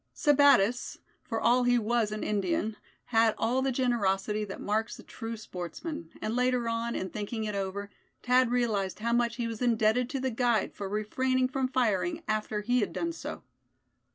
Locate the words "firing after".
11.67-12.61